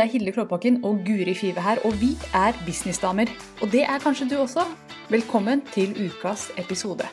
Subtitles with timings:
[0.00, 3.26] Det er Hilde Klåbakken og Guri Five her, og vi er businessdamer.
[3.62, 4.60] Og det er kanskje du også.
[5.10, 7.04] Velkommen til ukas episode.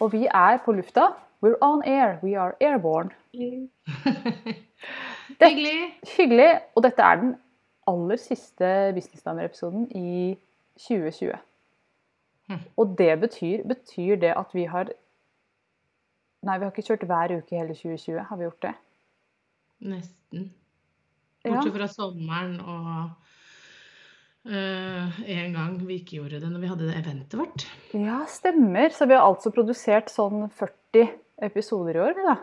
[0.00, 1.00] Og vi er på lufta.
[1.46, 2.18] We're on air.
[2.24, 3.10] We are airborne.
[5.42, 5.78] Hyggelig.
[6.16, 6.60] Hyggelig.
[6.74, 7.34] Og dette er den
[7.90, 10.36] aller siste Businessdamer-episoden i
[10.80, 11.34] 2020.
[12.50, 12.60] Hm.
[12.76, 14.90] Og det betyr, betyr det at vi har
[16.44, 18.18] Nei, vi har ikke kjørt hver uke i hele 2020.
[18.28, 18.72] Har vi gjort det?
[19.88, 20.42] Nesten.
[21.44, 21.54] Ja.
[21.54, 22.90] Bortsett fra sommeren og
[24.52, 27.64] eh, en gang vi ikke gjorde det når vi hadde det eventet vårt.
[27.96, 28.92] Ja, stemmer.
[28.92, 31.08] Så vi har altså produsert sånn 40
[31.48, 32.36] episoder i år, vi da.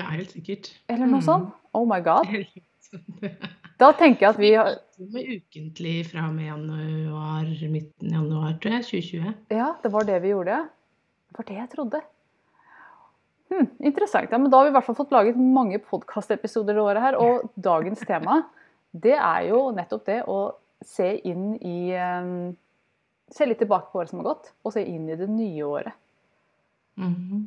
[0.00, 0.72] Ja, helt sikkert.
[0.88, 1.26] Eller noe Mm.
[1.28, 1.52] sånt.
[1.76, 2.24] Oh my god.
[2.32, 2.48] Helt
[2.80, 3.44] sikkert.
[3.80, 8.74] Da tenker jeg at vi har Med ukentlig fra og med januar, midten januar, tror
[8.76, 8.86] jeg.
[8.90, 9.36] 2020.
[9.56, 10.58] Ja, det var det vi gjorde.
[11.30, 12.00] Det var det jeg trodde.
[13.50, 14.30] Hm, interessant.
[14.30, 17.16] Ja, men da har vi i hvert fall fått laget mange podkastepisoder det året her.
[17.18, 18.42] Og dagens tema,
[18.92, 20.40] det er jo nettopp det å
[20.86, 22.52] se inn i um,
[23.30, 25.94] Se litt tilbake på året som har gått, og se inn i det nye året.
[26.98, 27.44] Mhm.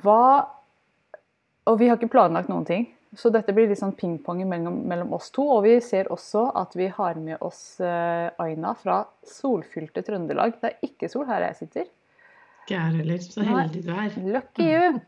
[0.00, 0.48] Hva
[1.68, 2.86] Og vi har ikke planlagt noen ting.
[3.16, 5.44] Så dette blir litt sånn pingpong mellom, mellom oss to.
[5.58, 10.56] Og vi ser også at vi har med oss eh, Aina fra solfylte Trøndelag.
[10.62, 11.90] Det er ikke sol her jeg sitter.
[12.62, 13.20] Ikke jeg heller.
[13.26, 14.16] Så heldig du er.
[14.38, 15.02] Lucky you!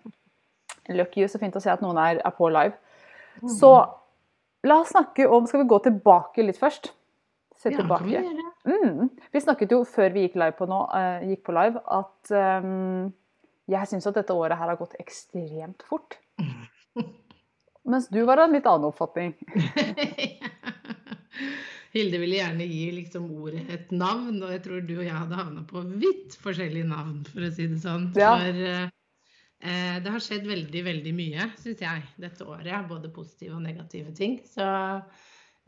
[0.93, 2.77] Lucky you, Så fint å se at noen er, er på live.
[3.49, 3.73] Så
[4.69, 6.93] la oss snakke om Skal vi gå tilbake litt først?
[7.65, 8.51] Se ja, kan vi gjøre.
[8.69, 9.09] Mm.
[9.33, 13.07] Vi snakket jo før vi gikk live på, nå, uh, gikk på live, at um,
[13.71, 16.19] jeg syns at dette året her har gått ekstremt fort.
[17.85, 19.35] Mens du var av en litt annen oppfatning.
[21.95, 25.37] Hilde ville gjerne gi liksom ordet et navn, og jeg tror du og jeg hadde
[25.39, 28.09] havna på vidt forskjellige navn, for å si det sånn.
[28.19, 28.33] Ja.
[28.41, 28.89] For eh,
[29.63, 32.89] eh, det har skjedd veldig, veldig mye, syns jeg, dette året.
[32.91, 34.41] Både positive og negative ting.
[34.49, 34.67] Så,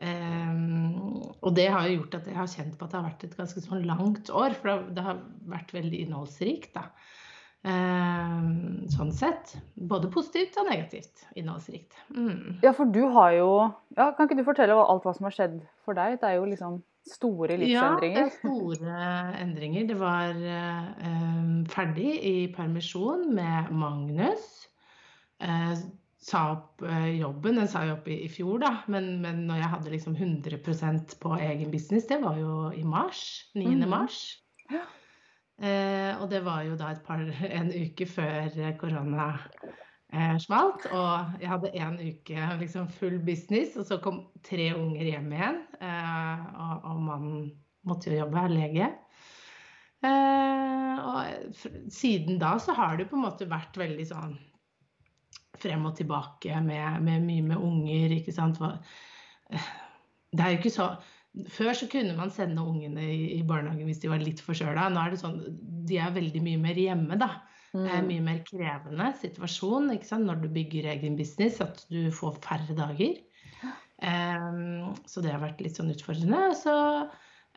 [0.02, 0.56] eh,
[1.36, 3.38] og det har jo gjort at jeg har kjent på at det har vært et
[3.44, 4.56] ganske sånn langt år.
[4.58, 5.22] For det- det har
[5.54, 6.88] vært veldig innholdsrikt, da.
[7.66, 8.42] Eh,
[8.92, 9.56] sånn sett.
[9.74, 11.96] Både positivt og negativt innholdsrikt.
[12.14, 12.60] Mm.
[12.62, 13.48] Ja, for du har jo
[13.96, 16.20] ja, Kan ikke du fortelle alt hva som har skjedd for deg?
[16.20, 18.24] Det er jo liksom store Ja, det livsendringer.
[18.26, 19.10] er store
[19.42, 19.86] endringer.
[19.88, 24.68] Det var eh, eh, ferdig i permisjon med Magnus.
[25.42, 25.74] Eh,
[26.26, 28.72] sa opp eh, jobben, den sa jeg opp i, i fjor, da.
[28.90, 33.20] Men, men når jeg hadde liksom 100% på egen business, det var jo i mars.
[33.54, 33.66] 9.
[33.74, 33.88] Mm.
[33.90, 34.20] mars.
[34.70, 34.82] Ja.
[35.56, 37.22] Eh, og det var jo da et par,
[37.58, 38.50] en uke før
[38.80, 39.30] korona
[40.12, 40.88] eh, smalt.
[40.92, 45.62] Og jeg hadde én uke liksom full business, og så kom tre unger hjem igjen.
[45.80, 47.50] Eh, og, og mannen
[47.88, 48.92] måtte jo jobbe, er lege.
[50.06, 51.56] Og
[51.90, 54.36] siden da så har det på en måte vært veldig sånn
[55.56, 58.60] frem og tilbake med, med mye med unger, ikke sant.
[59.48, 60.90] Det er jo ikke så
[61.52, 64.88] Før så kunne man sende ungene i, barnehagen hvis de var litt forkjøla.
[64.92, 65.36] Nå er det sånn
[65.86, 67.28] De er veldig mye mer hjemme, da.
[67.76, 70.24] Det er en mye mer krevende situasjon ikke sant?
[70.28, 73.18] når du bygger egen business, at du får færre dager.
[74.00, 76.40] Um, så det har vært litt sånn utfordrende.
[76.56, 76.74] Så,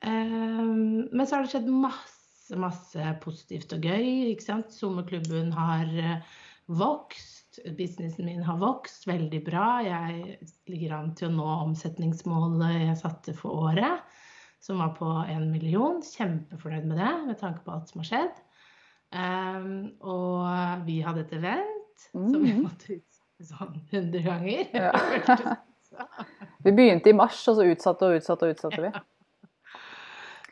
[0.03, 4.33] um, men så har det skjedd masse, masse positivt og gøy.
[4.33, 4.75] ikke sant?
[4.75, 7.48] Sommerklubben har eh, vokst.
[7.77, 9.67] Businessen min har vokst veldig bra.
[9.85, 10.37] Jeg
[10.69, 14.01] ligger an til å nå omsetningsmålet jeg satte for året,
[14.63, 16.01] som var på én million.
[16.03, 18.41] Kjempefornøyd med det, med tanke på alt som har skjedd.
[19.09, 19.69] Um,
[20.05, 22.61] og vi hadde et event som vi Mhm.
[22.67, 24.67] måtte utsette sånn 100 ganger.
[24.73, 24.91] Ja.
[26.63, 28.89] Vi begynte i mars, og så utsatte og utsatte og utsatte vi.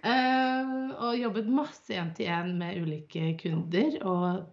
[0.07, 4.48] Eh, og jobbet masse én til én med ulike kunder, og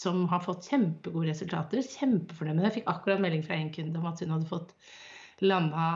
[0.00, 1.84] som har fått kjempegode resultater.
[1.84, 2.70] Kjempefornøyd med det.
[2.70, 4.76] Jeg fikk akkurat melding fra en kunde om at hun hadde fått
[5.44, 5.86] landa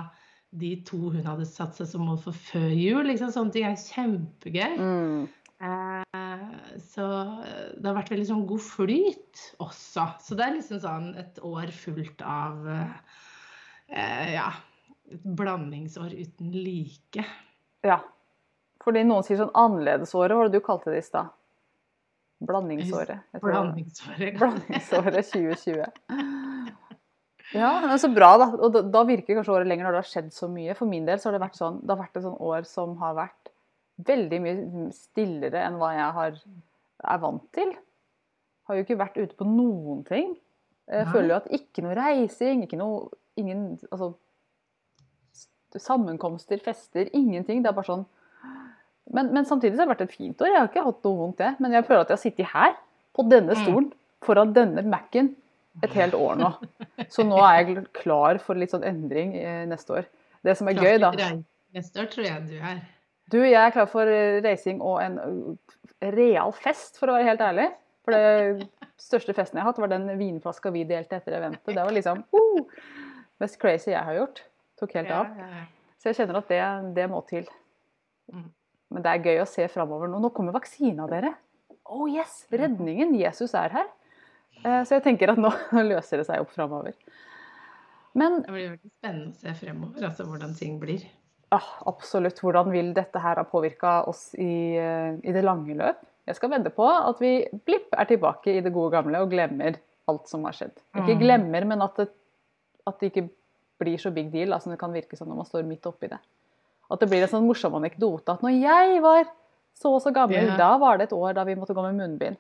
[0.51, 3.05] de to hun hadde satt seg som mål for før jul.
[3.07, 3.33] Liksom.
[3.35, 4.81] Sånne ting er kjempegøy.
[4.81, 5.29] Mm.
[5.61, 6.55] Eh,
[6.91, 7.07] så
[7.77, 10.07] det har vært veldig sånn god flyt også.
[10.25, 14.49] Så det er liksom sånn et år fullt av eh, ja,
[15.13, 17.27] et blandingsår uten like.
[17.87, 18.01] Ja.
[18.81, 21.35] Fordi noen sier sånn annerledesåret, hva var det du kalte det i stad?
[22.41, 23.21] Blandingsåret.
[23.43, 24.39] Blandingsåret.
[24.39, 25.85] Blandingsåret 2020.
[27.53, 28.47] Ja, men så bra, da.
[28.57, 30.77] Og da, da virker kanskje året lenger når det har skjedd så mye.
[30.79, 32.95] For min del så har det vært sånn, det har vært et sånn år som
[33.03, 33.53] har vært
[34.07, 36.39] veldig mye stillere enn hva jeg har,
[37.13, 37.75] er vant til.
[38.71, 40.37] Har jo ikke vært ute på noen ting.
[40.91, 41.13] Jeg Nei.
[41.13, 44.15] føler jo at ikke noe reising, ikke noe ingen Altså
[45.79, 47.61] sammenkomster, fester, ingenting.
[47.63, 48.07] Det er bare sånn
[49.13, 50.53] men, men, samtidig så har det vært et fint år.
[50.53, 51.51] Jeg har ikke hatt noe vondt, det.
[51.63, 52.77] Men jeg føler at jeg har sittet her,
[53.17, 53.63] på denne Mm.
[53.65, 53.89] stolen,
[54.23, 55.35] foran denne Mac-en,
[55.83, 56.51] et helt år nå.
[57.15, 60.09] Så nå er jeg klar for litt sånn endring eh, neste år.
[60.47, 61.11] Det som er gøy, da
[61.71, 62.81] Neste år tror jeg du er.
[63.31, 65.77] Du, jeg er klar for eh, reising og en uh,
[66.17, 67.69] real fest, for å være helt ærlig.
[68.03, 68.67] For det
[69.11, 71.71] største festen jeg har hatt, var den vinflaska vi delte etter eventet.
[71.71, 72.81] Det var liksom uh,
[73.43, 74.43] mest crazy jeg har gjort.
[74.83, 75.31] Tok helt av.
[76.01, 76.63] Så jeg kjenner at det,
[76.97, 77.47] det må til.
[78.91, 80.19] Men det er gøy å se framover nå.
[80.21, 81.35] Nå kommer vaksina, dere.
[81.91, 82.45] Oh yes!
[82.51, 83.15] Redningen.
[83.19, 83.87] Jesus er her.
[84.65, 85.51] Eh, Så jeg tenker at nå
[85.93, 86.95] løser det seg opp framover.
[88.19, 91.05] Men Det blir veldig spennende å se fremover, altså hvordan ting blir.
[91.55, 96.03] ah, absolutt, hvordan vil dette her ha påvirka oss i, eh, i det lange løp?
[96.27, 99.79] Jeg skal vedde på at vi blipp er tilbake i det gode gamle og glemmer
[100.11, 100.77] alt som har skjedd.
[100.95, 101.23] Ikke Mm.
[101.23, 102.09] glemmer, men at det,
[102.87, 103.29] at det ikke
[103.81, 106.19] blir så big deal, altså det kan virke som når man står midt oppi det.
[106.91, 109.25] At det blir en sånn morsom anekdote at når jeg var
[109.79, 110.57] så og så gammel, Ja.
[110.59, 112.37] da var det et år da vi måtte gå med munnbind.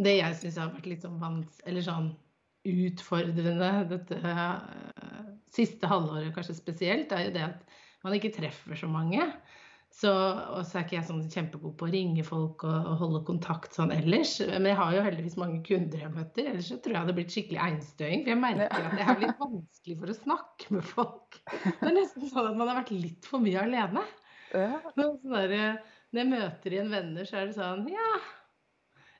[0.00, 2.10] Det jeg syns har vært litt sånn vans eller sånn
[2.66, 7.62] utfordrende dette eh, siste halvåret kanskje spesielt, er jo det at
[8.04, 9.22] man ikke treffer så mange.
[9.90, 10.10] Så,
[10.54, 13.74] og så er ikke jeg sånn kjempegod på å ringe folk og, og holde kontakt
[13.74, 14.36] sånn ellers.
[14.46, 16.50] Men jeg har jo heldigvis mange kunder jeg møter.
[16.52, 18.22] Ellers så tror jeg det hadde blitt skikkelig einstøing.
[18.22, 21.40] For jeg merker at jeg har litt vanskelig for å snakke med folk.
[21.50, 24.04] Det er nesten sånn at man har vært litt for mye alene.
[24.54, 25.56] Sånn der,
[26.10, 28.12] når jeg møter igjen venner, så er det sånn Ja.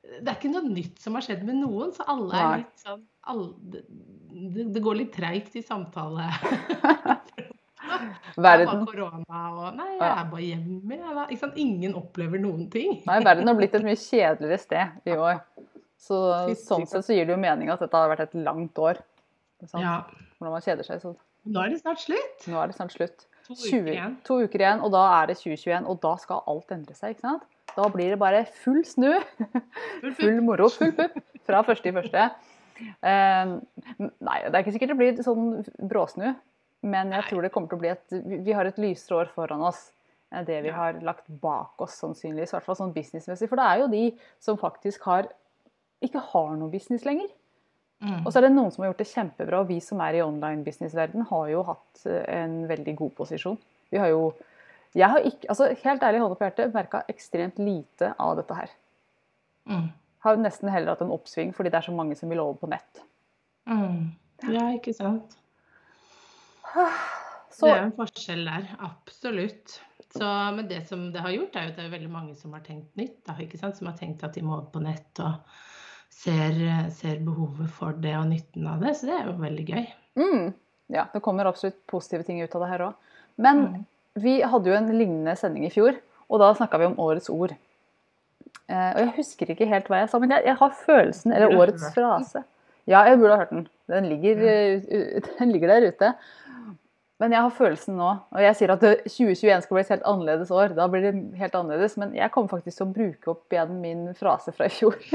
[0.00, 3.02] Det er ikke noe nytt som har skjedd med noen, så alle er litt sånn
[3.28, 3.82] alle, det,
[4.72, 6.30] det går litt treigt i samtale.
[8.00, 10.98] Det er Verden, korona og Nei, jeg er bare hjemme,
[11.30, 11.58] jeg, sant?
[11.60, 12.98] Ingen opplever noen ting.
[13.06, 15.40] nei, verden har blitt et mye kjedeligere sted i år.
[16.00, 16.16] Så,
[16.56, 19.02] sånn sett så gir det jo mening at dette har vært et langt år.
[19.76, 19.98] Ja.
[20.40, 21.02] Hvordan man kjeder seg.
[21.02, 21.14] Så
[21.50, 22.46] Nå er det snart slutt.
[22.48, 23.26] nå er det snart slutt.
[23.46, 24.14] To 20, uker igjen.
[24.24, 27.16] to uker igjen, og da er det 2021, og da skal alt endre seg.
[27.16, 27.44] ikke sant?
[27.74, 29.10] Da blir det bare full snu.
[30.00, 30.40] Full full.
[30.44, 32.28] moro, full pupp fra første i første.
[32.80, 33.52] Eh,
[34.00, 35.60] nei, det er ikke sikkert det blir sånn
[35.90, 36.32] bråsnø,
[36.82, 38.14] men jeg tror det kommer til å bli et
[38.46, 39.90] vi- har et lysere år foran oss
[40.32, 42.52] enn det vi har lagt bak oss, sannsynligvis.
[42.52, 43.48] I hvert fall sånn businessmessig.
[43.48, 45.28] For det er jo de som faktisk har
[46.00, 47.28] ikke har noe business lenger.
[48.00, 48.24] Mm.
[48.24, 50.22] Og så er det noen som har gjort det kjempebra, og vi som er i
[50.24, 53.58] online business-verden har jo hatt eh, en veldig god posisjon.
[53.90, 54.32] Vi har jo
[54.92, 58.70] Jeg har ikke, altså helt ærlig, hånda på hjertet, merka ekstremt lite av dette her.
[59.70, 59.84] Mm.
[60.24, 62.70] Har nesten heller hatt en oppsving fordi det er så mange som vil over på
[62.72, 63.02] nett.
[63.70, 64.10] Mm.
[64.50, 65.36] Ja, ikke sant.
[67.50, 69.80] Så Det er en forskjell der, absolutt.
[70.10, 70.26] Så,
[70.56, 72.62] men det som det har gjort, er jo at det er veldig mange som har
[72.66, 73.18] tenkt nytt.
[73.26, 73.34] Da?
[73.74, 75.34] Som har tenkt at de må over på nett og
[76.10, 76.56] ser,
[76.94, 78.94] ser behovet for det og nytten av det.
[78.98, 79.86] Så det er jo veldig gøy.
[80.18, 80.52] mm,
[80.94, 82.94] ja, det kommer absolutt positive ting ut av det her òg.
[83.38, 83.84] Men Mm.
[84.22, 85.94] vi hadde jo en lignende sending i fjor,
[86.30, 87.52] og da snakka vi om årets ord.
[88.68, 91.54] Eh, og jeg husker ikke helt hva jeg sa, men jeg, jeg har følelsen, eller
[91.58, 92.42] årets frase.
[92.90, 93.68] Ja, jeg burde ha hørt den.
[93.90, 96.12] Den ligger, eh, den ligger der ute.
[97.20, 100.52] Men jeg har følelsen nå, og jeg sier at 2021 skal bli et helt annerledes
[100.56, 100.72] år.
[100.76, 104.06] Da blir det helt annerledes, men jeg kommer faktisk til å bruke opp igjen min
[104.16, 104.96] frase fra i fjor.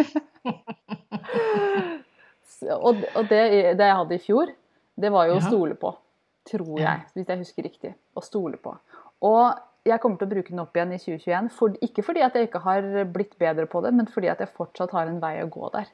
[2.85, 3.41] Og det,
[3.77, 4.51] det jeg hadde i fjor,
[5.01, 5.91] det var jo å stole på.
[6.45, 7.91] Tror jeg, hvis jeg husker riktig.
[8.13, 8.75] Å stole på.
[9.25, 11.49] Og jeg kommer til å bruke den opp igjen i 2021.
[11.57, 12.85] For, ikke fordi at jeg ikke har
[13.17, 15.89] blitt bedre på det, men fordi at jeg fortsatt har en vei å gå der.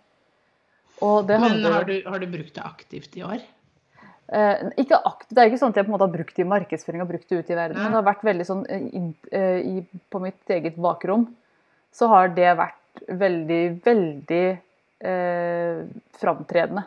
[1.01, 3.39] Men har du, har du brukt det aktivt i år?
[4.31, 6.45] Eh, ikke akt, det er ikke sånn at jeg på en måte har brukt det
[6.45, 8.85] i markedsføring og brukt det ute i verden, men det har vært veldig sånn eh,
[9.35, 11.25] eh, i, På mitt eget bakrom
[11.91, 14.45] så har det vært veldig, veldig
[15.03, 15.81] eh,
[16.21, 16.85] framtredende.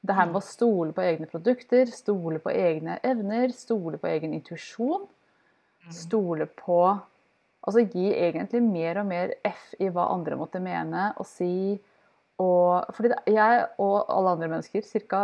[0.00, 4.34] Det her med å stole på egne produkter, stole på egne evner, stole på egen
[4.34, 5.06] intuisjon.
[5.94, 6.82] Stole på
[7.60, 11.76] Altså gi egentlig mer og mer F i hva andre måtte mene og si.
[12.40, 15.22] Og, fordi jeg og alle andre mennesker, ca.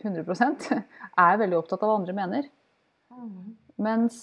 [0.00, 0.70] 100%
[1.26, 2.46] er veldig opptatt av hva andre mener.
[3.84, 4.16] Mens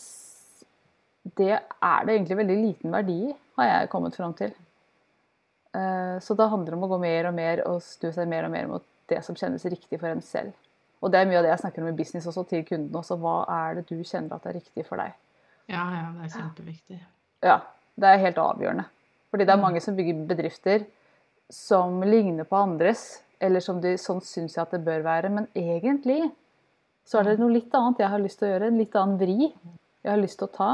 [1.38, 4.54] det er det egentlig veldig liten verdi i, har jeg kommet fram til.
[5.76, 8.54] Eh, Så det handler om å gå mer og mer og stu seg mer og
[8.56, 10.56] mer mot det som kjennes riktig for en selv.
[11.02, 13.18] Og det er mye av det jeg snakker om i business også, til kunden også.
[13.22, 15.14] Hva er det du kjenner at er riktig for deg?
[15.72, 17.00] Ja, ja, det er kjempeviktig.
[17.46, 17.56] Ja,
[18.02, 18.86] det er helt avgjørende.
[19.32, 19.66] Fordi det er Mm.
[19.66, 20.86] mange som bygger bedrifter
[21.52, 25.30] som ligner på andres, eller som de sånn syns jeg at det bør være.
[25.34, 26.32] Men egentlig
[27.06, 28.68] så er det noe litt annet jeg har lyst til å gjøre.
[28.72, 30.70] En litt annen vri jeg har lyst til å ta.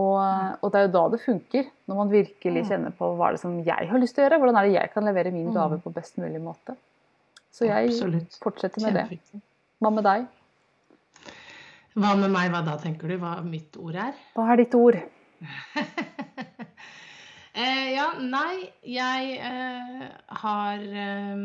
[0.00, 0.18] Og,
[0.64, 1.66] og det er jo da det funker.
[1.86, 2.68] Når man virkelig Mm.
[2.70, 4.38] kjenner på hva er det som jeg har lyst til å gjøre.
[4.40, 5.54] Hvordan er det jeg kan levere min Mm.
[5.54, 6.76] gave på best mulig måte.
[7.52, 8.38] Så jeg Absolutt.
[8.40, 9.18] fortsetter med det.
[9.82, 10.26] Hva med deg?
[11.94, 13.18] Hva med meg, hva da, tenker du?
[13.18, 14.14] Hva mitt ord er?
[14.34, 14.96] Hva er ditt ord?
[17.54, 20.06] eh, ja, nei, jeg eh,
[20.42, 21.44] har eh,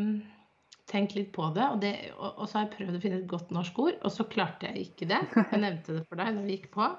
[0.88, 3.30] tenkt litt på det og, det og, og, så har jeg prøvd å finne et
[3.30, 5.22] godt norsk ord, og så klarte jeg ikke det.
[5.38, 6.90] Jeg nevnte det for deg når vi gikk på.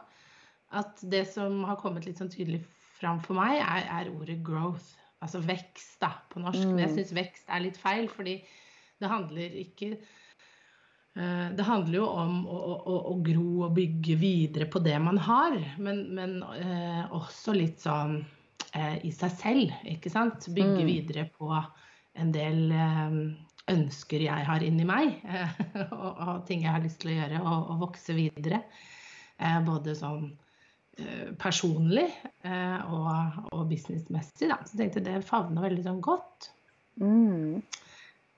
[0.78, 2.62] At det som har kommet litt sånn tydelig
[2.98, 4.96] fram for meg, er, er ordet 'growth'.
[5.24, 6.60] Altså vekst, da, på norsk.
[6.62, 6.74] Mm.
[6.76, 6.96] Men jeg mm.
[7.00, 8.36] syns vekst er litt feil, fordi
[9.02, 9.96] det handler ikke
[11.18, 15.18] Eh, det handler jo om å, å, å, gro og bygge videre på det man
[15.26, 18.20] har, men, men eh, også litt sånn
[19.04, 20.48] i seg selv, ikke sant.
[20.54, 20.88] Bygge mm.
[20.88, 21.50] videre på
[22.18, 23.16] en del eh,
[23.72, 25.18] ønsker jeg har inni meg,
[25.94, 28.62] og, og, ting jeg har lyst til å gjøre, og, og vokse videre.
[29.38, 30.30] Eh, både sånn
[30.98, 32.08] eh, personlig
[32.48, 34.62] og, og businessmessig, da.
[34.64, 36.50] Så jeg tenkte det favner veldig sånn godt.
[36.98, 37.60] Mm.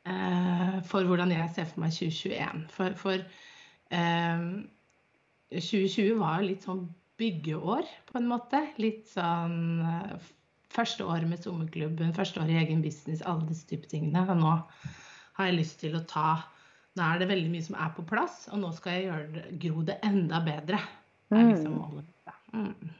[0.08, 2.62] Eh, for hvordan jeg ser for meg 2021.
[2.72, 3.20] For, for
[3.92, 4.44] eh,
[5.52, 6.86] 2020 var litt sånn
[7.20, 8.64] byggeår, på en måte.
[8.82, 10.28] Litt sånn eh,
[10.70, 14.22] Første år med sommerklubben, første år i egen business, alle disse type tingene.
[14.22, 14.52] Og nå
[15.40, 16.36] har jeg lyst til å ta
[16.98, 19.42] Nå er det veldig mye som er på plass, og nå skal jeg gjøre det,
[19.62, 20.80] gro det enda bedre.
[21.30, 21.76] Det er liksom mm.
[21.78, 22.32] målet.
[22.50, 22.96] Mm.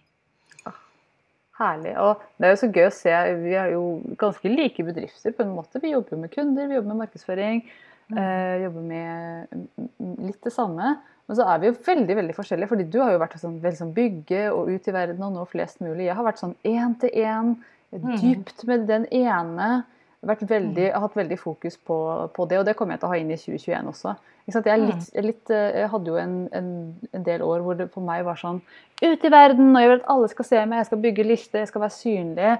[1.59, 1.95] Herlig.
[1.99, 3.17] Og det er jo så gøy å se.
[3.43, 3.83] Vi er jo
[4.21, 5.83] ganske like bedrifter på en måte.
[5.83, 7.65] Vi jobber med kunder, vi jobber med markedsføring.
[8.11, 8.19] Mm.
[8.19, 10.97] Eh, jobber med litt det samme.
[11.31, 12.69] Men så er vi jo veldig veldig forskjellige.
[12.69, 15.47] fordi du har jo vært sånn, veldig sånn bygge og ut i verden og nå
[15.51, 16.09] flest mulig.
[16.09, 17.53] Jeg har vært sånn én til én,
[17.95, 18.17] mm.
[18.19, 19.85] dypt med den ene.
[20.21, 21.97] Veldig, jeg har hatt veldig fokus på,
[22.37, 24.13] på, det, og det kommer jeg til å ha inn i 2021 også.
[24.51, 26.69] Jeg, litt, litt, eh, jeg, hadde jo en, en,
[27.13, 28.59] en, del år hvor det for meg var sånn
[29.01, 29.71] Ut i verden!
[29.71, 31.95] Og jeg vil at alle skal se meg, jeg skal bygge liste, jeg skal være
[31.95, 32.51] synlig.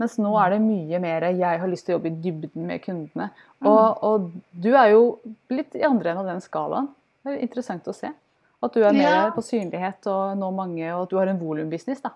[0.00, 2.80] Mens nå er det mye mer jeg har lyst til å jobbe i dybden med
[2.86, 3.28] kundene.
[3.66, 4.00] Og, mm.
[4.08, 5.02] og du er jo
[5.52, 6.88] litt i andre enden av den skalaen.
[7.20, 8.14] Det er interessant å se.
[8.64, 9.28] At du er mer ja.
[9.34, 12.00] på synlighet og nå mange, og at du har en volumbusiness.
[12.04, 12.14] da.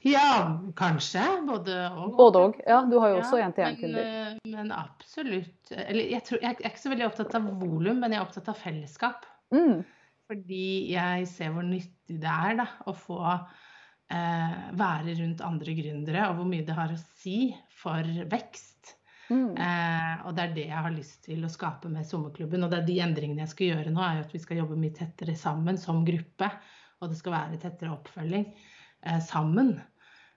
[0.00, 1.22] Ja, kanskje.
[1.46, 2.14] Både og.
[2.16, 2.60] Både og.
[2.64, 4.06] Ja, du har jo også én-til-én-kunder.
[4.06, 5.72] Men, eh, men, absolutt.
[5.76, 8.48] Eller jeg, tror, jeg, er ikke så veldig opptatt av volum, men jeg er opptatt
[8.48, 9.28] av fellesskap.
[9.52, 9.82] Mm.
[10.30, 16.30] Fordi jeg ser hvor nyttig det er da, å få eh, være rundt andre gründere,
[16.30, 17.52] og hvor mye det har å si
[17.82, 18.96] for vekst.
[19.28, 19.52] Mm.
[19.52, 22.64] Eh, og det er det jeg har lyst til å skape med sommerklubben.
[22.64, 24.80] Og det er de endringene jeg skal gjøre nå, er jo at vi skal jobbe
[24.80, 26.54] mye tettere sammen som gruppe.
[27.00, 28.48] Og det skal være tettere oppfølging
[29.24, 29.78] sammen.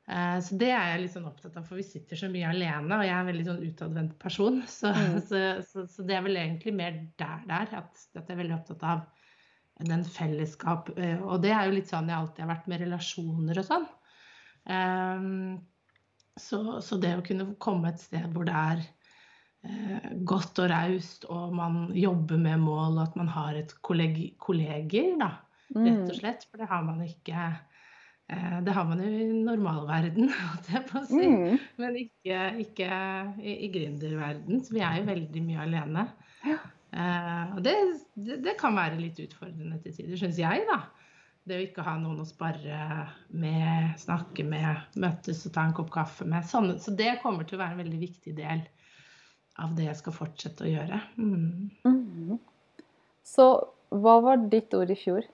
[0.07, 2.97] Eh, så det er jeg litt sånn opptatt av, for vi sitter så mye alene,
[2.97, 4.61] og jeg er en veldig sånn utadvendt person.
[4.77, 5.19] Så, mm.
[5.29, 8.57] så, så, så, det er vel egentlig mer der der, at, at, jeg er veldig
[8.57, 9.05] opptatt av
[9.83, 10.91] den fellesskap.
[10.97, 13.87] Eh, og det er jo litt sånn jeg alltid har vært med relasjoner og sånn.
[14.63, 15.55] Um,
[16.39, 18.83] så, det å kunne komme et sted hvor det er
[20.27, 25.13] godt og raust, og man jobber med mål, og at man har et kollegi kolleger,
[25.21, 25.29] da,
[25.71, 26.17] rett og mm.
[26.17, 26.43] slett.
[26.49, 27.69] For det har man ikke Eh,
[28.63, 30.29] det har man jo i normalverden,
[31.09, 31.25] si.
[31.27, 31.57] Mm.
[31.81, 32.87] Men ikke, ikke
[33.41, 34.63] i, i gründerverden.
[34.63, 36.07] Så vi er jo veldig mye alene.
[36.47, 36.61] Ja.
[36.93, 37.73] Uh, og det,
[38.13, 40.83] det, det, kan være litt utfordrende til tider, syns jeg, da.
[41.43, 42.77] Det å ikke ha noen å spare
[43.35, 46.45] med, snakke med, møtes og ta en kopp kaffe med.
[46.47, 48.61] Sånn, så det kommer til å være en veldig viktig del
[49.59, 51.01] av det jeg skal fortsette å gjøre.
[51.17, 51.73] Mm.
[51.89, 52.37] Mm.
[53.27, 53.47] Så
[53.93, 55.27] hva var ditt ord i fjor?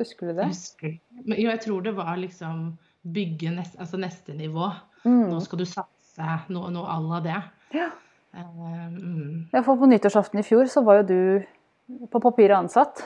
[0.00, 0.48] Husker du det?
[0.50, 0.96] Husker.
[1.22, 2.70] Men, jo, jeg tror det var liksom
[3.14, 4.70] bygge nest, altså neste nivå.
[5.04, 5.30] Mm.
[5.30, 7.38] Nå skal du satse, noe, noe à la det.
[7.76, 7.88] Ja.
[8.30, 13.02] Um, ja, for på nyttårsaften i fjor så var jo du på papiret ansatt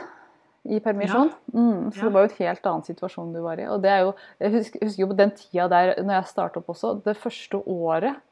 [0.64, 1.30] i permisjon.
[1.30, 1.60] Ja.
[1.60, 2.04] Mm, så ja.
[2.04, 3.66] det var jo et helt annen situasjon du var i.
[3.70, 6.60] Og det er jo, jeg husker, husker jo på den tida der når jeg starta
[6.60, 8.22] opp også, det første året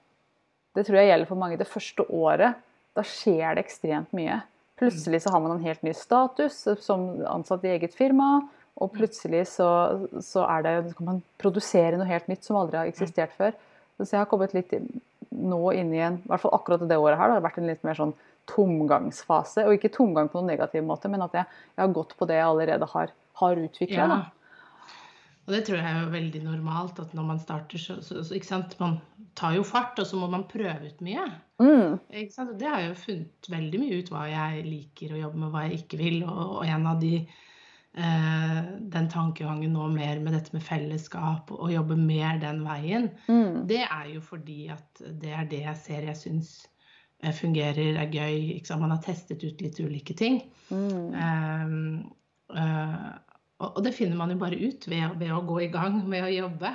[0.72, 1.58] Det tror jeg gjelder for mange.
[1.60, 2.60] Det første året,
[2.96, 4.38] da skjer det ekstremt mye.
[4.82, 8.40] Plutselig så har man en helt ny status som ansatt i eget firma.
[8.82, 9.68] Og plutselig så,
[10.24, 13.54] så, det, så kan man produsere noe helt nytt som aldri har eksistert før.
[14.00, 14.72] Så jeg har kommet litt
[15.32, 17.68] nå inn i en I hvert fall akkurat det året her det har vært en
[17.70, 18.14] litt mer sånn
[18.50, 19.66] tomgangsfase.
[19.68, 22.40] Og ikke tomgang på noen negativ måte, men at jeg, jeg har gått på det
[22.40, 23.12] jeg allerede har,
[23.42, 24.08] har utvikla.
[24.08, 24.22] Ja.
[25.42, 28.36] Og det tror jeg er jo veldig normalt at når man starter, så, så, så
[28.36, 28.76] ikke sant?
[28.78, 29.00] Man
[29.38, 31.24] tar jo fart, og så må man prøve ut mye.
[31.62, 31.96] Mm.
[32.20, 32.52] Ikke sant?
[32.54, 35.50] Og det har jeg jo funnet veldig mye ut hva jeg liker å jobbe med,
[35.54, 36.20] hva jeg ikke vil.
[36.28, 38.60] Og, og en av de eh,
[38.94, 43.64] Den tankegangen nå mer med dette med fellesskap og jobbe mer den veien, mm.
[43.70, 46.54] det er jo fordi at det er det jeg ser jeg syns
[47.18, 48.62] eh, fungerer, er gøy.
[48.78, 50.38] Man har testet ut litt ulike ting.
[50.70, 51.18] Mm.
[51.18, 51.76] Eh,
[52.52, 53.12] uh,
[53.68, 56.32] og, det finner man jo bare ut ved, ved, å gå i gang med å
[56.32, 56.72] jobbe.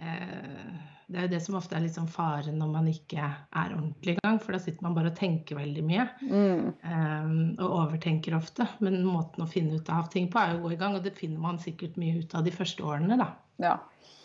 [0.00, 0.72] eh,
[1.12, 4.14] Det er jo det som ofte er litt sånn faren når man ikke er ordentlig
[4.14, 6.06] i gang, for da sitter man bare og tenker veldig mye.
[6.24, 6.66] Mm.
[6.92, 7.30] eh,
[7.60, 8.68] og overtenker ofte.
[8.80, 11.04] Men måten å finne ut av ting på er jo å gå i gang, og
[11.04, 13.32] det finner man sikkert mye ut av de første årene, da.
[13.62, 13.76] Ja,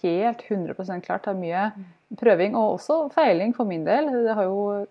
[0.02, 1.28] helt 100% klart.
[1.28, 4.08] Det er mye prøving og også feiling for min del.
[4.26, 4.86] Det har jo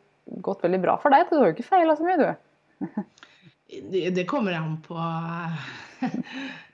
[0.45, 1.28] gått veldig bra for deg.
[1.30, 2.87] Du har jo ikke feila så mye, du.
[3.66, 4.94] Det, kommer an på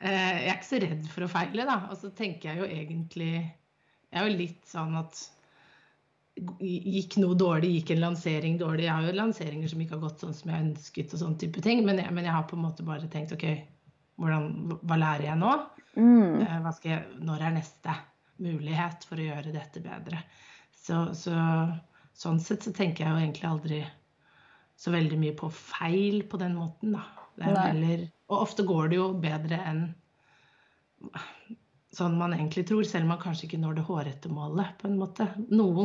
[0.02, 1.76] Eh, Jeg er ikke så redd for å feile, da.
[1.92, 5.20] Og så tenker jeg jo egentlig Jeg er jo litt sånn at
[6.58, 10.25] Gikk noe dårlig, gikk en lansering dårlig Jeg har jo lanseringer som ikke har gått
[10.25, 11.82] sånn som jeg ønsket, og sånn type ting.
[11.84, 13.44] Men jeg, men jeg har på en måte bare tenkt OK,
[14.20, 14.49] hvordan,
[14.80, 15.52] hva lærer jeg nå?
[15.92, 16.40] Mm.
[16.40, 17.96] Eh, jeg, når er neste
[18.42, 20.22] mulighet for å gjøre dette bedre?
[20.82, 21.37] Så, så,
[22.16, 23.82] sånn sett så tenker jeg jo egentlig aldri
[24.76, 27.04] så veldig mye på feil på den måten, da.
[27.36, 29.84] Det er heller, og ofte går det jo bedre enn
[31.92, 34.98] sånn man egentlig tror, selv om man kanskje ikke når det hårete målet, på en
[35.00, 35.26] måte.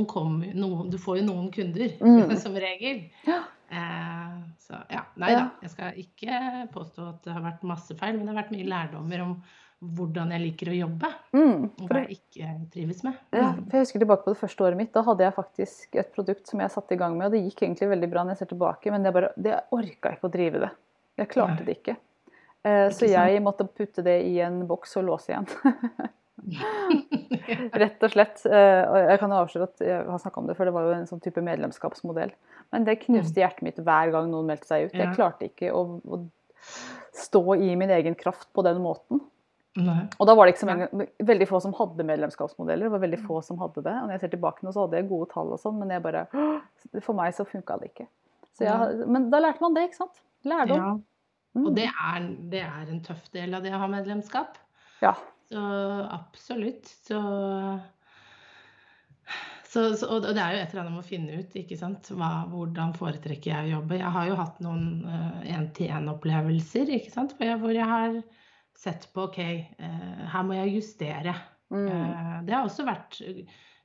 [0.07, 2.35] Kommer, noen, du får jo noen kunder, Mm.
[2.39, 3.05] som regel.
[3.27, 3.41] Ja.
[3.69, 5.45] Eh, så ja, nei da.
[5.65, 8.69] Jeg skal ikke påstå at det har vært masse feil, men det har vært mye
[8.71, 9.33] lærdommer om
[9.83, 11.63] hvordan jeg liker å jobbe, Mm.
[11.81, 13.13] og hva jeg ikke trives med.
[13.31, 13.63] ja, Mm.
[13.69, 14.91] for jeg husker tilbake på det første året mitt.
[14.93, 17.61] Da hadde jeg faktisk et produkt som jeg satte i gang med, og det gikk
[17.67, 20.59] egentlig veldig bra når jeg ser tilbake, men jeg bare, det orka ikke å drive
[20.59, 20.71] det.
[21.17, 21.65] Jeg klarte ja.
[21.65, 21.97] det ikke.
[22.65, 23.29] Eh, så Ikke sant?
[23.31, 25.47] jeg måtte putte det i en boks og låse igjen.
[27.77, 28.41] Rett og slett.
[28.45, 30.93] Eh, jeg kan jo avsløre at jeg har snakka om det før, det var jo
[30.97, 32.31] en sånn type medlemskapsmodell.
[32.73, 34.93] Men det knuste hjertet mitt hver gang noen meldte seg ut.
[34.97, 36.21] Jeg klarte ikke å, å
[37.17, 39.21] stå i min egen kraft på den måten.
[39.77, 40.03] Nei.
[40.17, 42.87] Og da var det ikke så mange, veldig få som hadde medlemskapsmodeller.
[42.87, 43.93] Det var veldig få som hadde det.
[43.93, 46.03] Og når jeg ser tilbake nå, så hadde jeg gode tall og sånn, men jeg
[46.05, 46.23] bare
[47.05, 48.07] For meg så funka det ikke.
[48.57, 50.23] Så jeg, men da lærte man det, ikke sant?
[50.47, 50.81] Lærdom.
[50.81, 50.95] Ja.
[51.57, 51.65] Mm.
[51.65, 54.57] Og det er, det er en tøff del av det å ha medlemskap.
[55.03, 55.13] Ja.
[55.51, 55.61] Så
[56.15, 56.89] absolutt.
[57.05, 57.21] Så,
[59.69, 62.09] så, så Og det er jo et eller annet med å finne ut, ikke sant.
[62.17, 64.01] Hva, hvordan foretrekker jeg å jobbe.
[64.01, 64.89] Jeg har jo hatt noen
[65.45, 67.37] én-til-én-opplevelser, ikke sant.
[67.37, 68.19] Hvor jeg, hvor jeg har
[68.77, 71.33] sett på OK, eh, her må jeg justere.
[71.73, 71.87] Mm.
[71.87, 73.19] Eh, det har også vært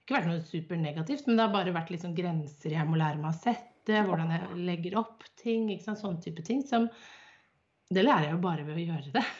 [0.03, 3.31] ikke vært noe supernegativt, men det har bare vært sånn grenser jeg må lære meg
[3.31, 3.69] å sette.
[4.07, 5.69] Hvordan jeg legger opp ting.
[5.73, 6.61] ikke sant, Sånne type ting.
[6.67, 6.89] Som,
[7.91, 9.25] det lærer jeg jo bare ved å gjøre det.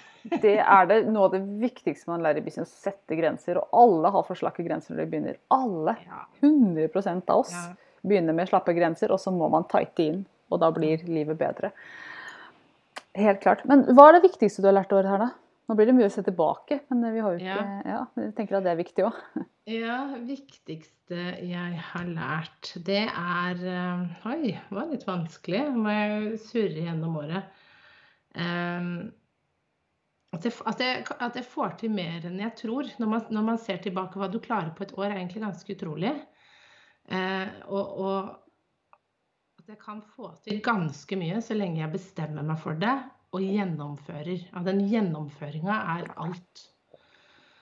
[0.43, 2.71] Det er det noe av det viktigste man lærer i business.
[2.71, 3.59] Å sette grenser.
[3.59, 5.41] Og alle har for slakke grenser når de begynner.
[5.51, 5.97] Alle.
[6.07, 6.87] Ja, 100
[7.27, 7.57] av oss
[8.07, 10.21] begynner med slappe grenser, og så må man tighte inn.
[10.55, 11.73] Og da blir livet bedre.
[13.19, 13.67] Helt klart.
[13.67, 15.42] Men hva er det viktigste du har lært i året her, da?
[15.73, 18.59] Nå blir det mye å se tilbake, men vi har jo ikke Ja, ja tenker
[18.59, 19.21] at det er viktig òg.
[19.73, 25.63] Ja, viktigste jeg har lært, det er eh, Oi, det var litt vanskelig.
[25.73, 27.63] Må jeg surre gjennom året.
[28.37, 28.91] Um,
[30.35, 32.93] at, jeg, at, jeg, at jeg får til mer enn jeg tror.
[33.01, 35.79] Når man, når man ser tilbake hva du klarer på et år, er egentlig ganske
[35.79, 36.13] utrolig.
[37.09, 39.01] Eh, og, og
[39.63, 42.99] at jeg kan få til ganske mye så lenge jeg bestemmer meg for det
[43.33, 44.47] og gjennomfører.
[44.53, 46.69] At den gjennomføringa er alt.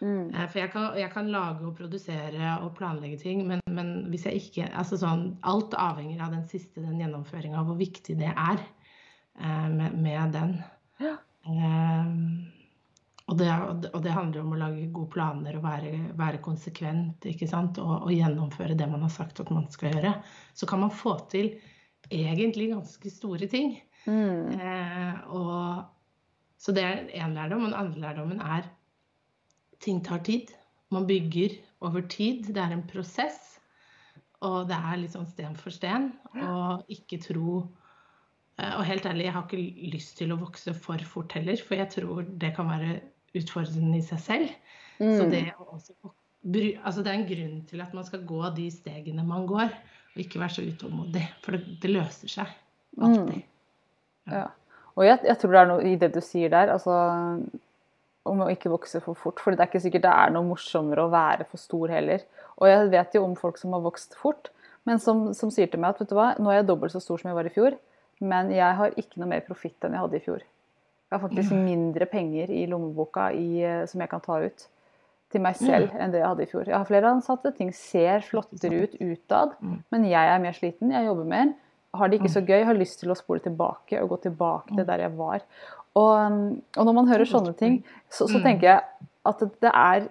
[0.01, 0.31] Mm.
[0.33, 4.27] Eh, For jeg kan, jeg kan lage og produsere og planlegge ting, men, men hvis
[4.27, 8.63] jeg ikke altså sånn, Alt avhenger av den siste, den gjennomføringa, hvor viktig det er
[8.63, 10.57] eh, med, med den.
[11.01, 11.19] Ja.
[11.47, 12.15] Eh,
[13.31, 13.51] og, det,
[13.93, 17.79] og det handler om å lage gode planer og være, være konsekvent ikke sant?
[17.79, 20.17] Og, og gjennomføre det man har sagt at man skal gjøre.
[20.57, 21.53] Så kan man få til
[22.11, 23.77] egentlig ganske store ting.
[24.07, 24.55] Mm.
[24.57, 25.85] Eh, og,
[26.61, 27.65] så det er én lærdom.
[27.65, 28.69] Og den andre lærdommen er
[29.81, 30.53] ting tar tid.
[30.91, 32.49] Man bygger over tid.
[32.55, 33.59] Det er en prosess.
[34.41, 36.13] Og det er litt sånn sten for sten.
[36.41, 37.61] Og ikke tro
[38.59, 41.77] eh, Og helt ærlig, jeg har ikke lyst til å vokse for fort heller, for
[41.77, 43.01] jeg tror det kan være
[43.37, 44.57] utfordrende i seg selv.
[45.01, 45.31] Så Mm.
[45.33, 45.95] det, også,
[46.85, 49.71] altså det er en grunn til at man skal gå de stegene man går,
[50.13, 51.23] og ikke være så utålmodig.
[51.41, 52.51] For det, det løser seg.
[53.01, 53.41] Alltid.
[54.29, 54.49] Ja.
[54.97, 56.93] Og jeg, jeg tror det er noe i det du sier der, altså
[58.29, 59.41] om å ikke vokse for fort.
[59.41, 62.25] For det er ikke sikkert det er noe morsommere å være for stor heller.
[62.61, 64.51] Og jeg vet jo om folk som har vokst fort,
[64.89, 67.01] men som, som sier til meg at vet du hva, nå er jeg dobbelt så
[67.03, 67.77] stor som jeg var i fjor,
[68.21, 70.43] men jeg har ikke noe mer profitt enn jeg hadde i fjor.
[70.45, 74.67] Jeg har faktisk mindre penger i lommeboka i, eh, som jeg kan ta ut
[75.31, 76.69] til meg selv enn det jeg hadde i fjor.
[76.69, 79.81] Jeg har flere ansatte, ting ser flottere ut utad, Mm.
[79.91, 81.53] men jeg er mer sliten, jeg jobber mer.
[81.95, 84.85] Har det ikke så gøy, har lyst til å spole tilbake og gå tilbake til
[84.87, 85.41] der jeg var.
[85.99, 88.43] Og, um, og når man hører sånne ting, så, så Mm.
[88.45, 88.83] tenker jeg
[89.27, 90.09] at det, er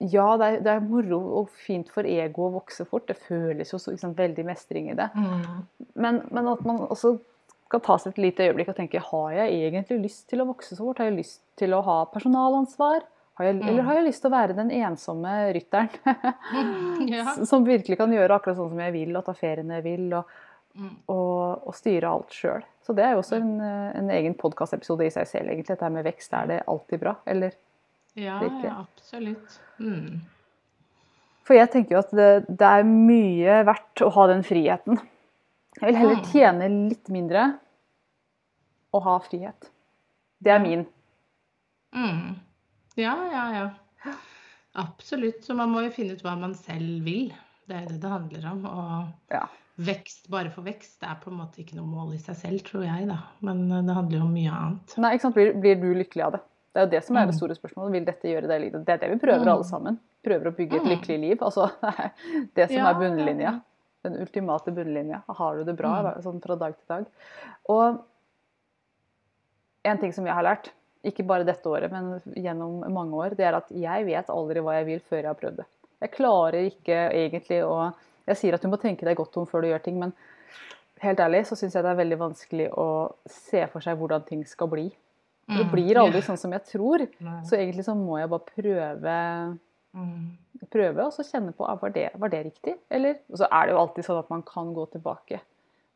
[0.00, 3.06] Ja, det er, det er moro og fint for ego å vokse fort.
[3.08, 5.08] Det føles jo så liksom, veldig mestring i det.
[5.14, 5.66] Mm.
[5.96, 7.16] Men, men at man også
[7.68, 10.74] skal ta seg et lite øyeblikk og tenke har jeg egentlig lyst til å vokse
[10.76, 10.98] så fort?
[11.02, 13.02] Har jeg lyst til å ha personalansvar?
[13.38, 13.86] Har jeg, Eller Mm.
[13.86, 15.90] har jeg lyst til å være den ensomme rytteren
[17.08, 17.34] Ja.
[17.44, 20.24] som virkelig kan gjøre akkurat sånn som jeg vil, og ta ferien jeg vil, og,
[20.24, 20.47] Mm.
[21.10, 22.64] Og, og styre alt sjøl.
[22.84, 25.74] Så det er jo også en, eh, en egen podkastepisode i seg selv, egentlig.
[25.74, 27.14] Dette med vekst, er det alltid bra?
[27.26, 27.56] Eller
[28.18, 29.60] Ja, ja, absolutt.
[29.78, 30.20] Mm.
[31.46, 34.98] For jeg tenker jo at det, det er mye verdt å ha den friheten.
[35.78, 37.44] Jeg vil heller tjene litt mindre
[38.96, 39.68] og ha frihet.
[40.42, 40.82] Det er min.
[41.94, 42.34] Mm.
[42.98, 44.14] Ja, ja, ja.
[44.78, 45.44] Absolutt.
[45.44, 47.30] Så man må jo finne ut hva man selv vil.
[47.68, 48.66] Det er det det handler om.
[48.66, 49.46] Og Ja.
[49.78, 52.62] Vekst bare for vekst det er på en måte ikke noe mål i seg selv,
[52.66, 53.18] tror jeg, da.
[53.46, 54.94] Men eh, det handler jo om mye annet.
[54.98, 55.34] Nei, ikke sant?
[55.38, 56.40] Blir, blir du lykkelig av det?
[56.74, 57.38] Det er jo det som er det Mm.
[57.38, 57.92] store spørsmålet.
[57.92, 58.84] Vil dette gjøre deg lykkelig?
[58.84, 59.52] Det er det vi prøver Mm.
[59.54, 59.98] alle sammen.
[60.24, 60.90] Prøver å bygge et Mm.
[60.92, 61.38] lykkelig liv.
[61.42, 61.70] Altså,
[62.54, 63.60] det som er bunnlinja.
[64.04, 65.22] Den ultimate bunnlinja.
[65.28, 67.06] Har du det bra sånn fra dag til dag?
[67.68, 67.98] Og
[69.84, 70.70] en ting som jeg har lært,
[71.06, 74.74] ikke bare dette året, men gjennom mange år, det er at jeg vet aldri hva
[74.80, 75.66] jeg vil før jeg har prøvd det.
[76.02, 77.92] Jeg klarer ikke egentlig å
[78.28, 80.12] Jeg sier at du må tenke deg godt om før du gjør ting, men
[81.02, 82.86] helt ærlig så syns jeg det er veldig vanskelig å
[83.30, 84.88] se for seg hvordan ting skal bli.
[85.48, 85.70] Det Mm.
[85.72, 87.06] blir aldri sånn som jeg tror.
[87.48, 89.58] Så egentlig så må jeg bare prøve,
[89.96, 90.36] Mm.
[90.70, 93.16] prøve og så kjenne på ah, var, det, var det riktig, eller?
[93.32, 95.40] Og så er det jo alltid sånn at man kan gå tilbake.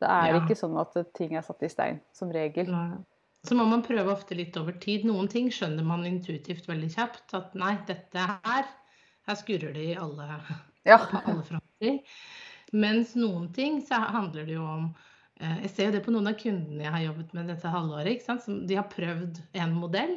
[0.01, 0.41] Det er Ja.
[0.41, 2.67] ikke sånn at ting er satt i stein, som regel.
[2.73, 2.97] Nei.
[3.45, 5.05] Så må man prøve ofte litt over tid.
[5.05, 7.35] Noen ting skjønner man intuitivt veldig kjapt.
[7.35, 8.65] At nei, dette her
[9.29, 10.41] Her skurrer det i alle,
[10.89, 10.99] Ja.
[11.11, 11.99] på alle fronter.
[12.73, 14.87] Mens noen ting så handler det jo om
[15.41, 18.15] eh, Jeg ser jo det på noen av kundene jeg har jobbet med dette halvåret.
[18.15, 18.43] ikke sant?
[18.47, 20.15] Som de har prøvd en modell,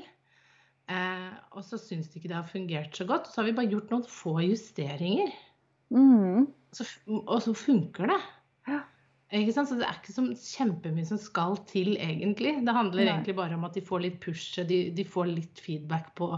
[0.90, 3.28] eh, og så syns de ikke det har fungert så godt.
[3.32, 5.34] Så har vi bare gjort noen få justeringer,
[5.94, 6.48] Mm.
[6.74, 8.18] så, og så funker det.
[8.68, 8.80] Ja.
[9.38, 9.70] Ikke sant?
[9.70, 12.56] Så det er ikke så kjempemye som skal til, egentlig.
[12.66, 13.12] Det handler Nei.
[13.12, 16.32] egentlig bare om at de får litt push, de, de får litt feedback på,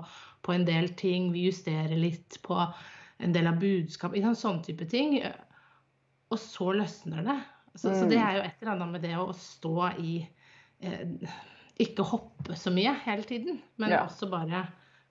[0.43, 1.29] på en del ting.
[1.31, 2.57] Vi justerer litt på
[3.19, 5.17] en del av budskap, ikke sånn type ting.
[6.31, 7.37] Og så løsner det.
[7.77, 8.25] Så, så det Mm.
[8.27, 10.27] er jo et eller annet med det å stå i
[10.81, 11.29] eh,
[11.79, 13.99] Ikke hoppe så mye hele tiden, men Ja.
[14.07, 14.63] også bare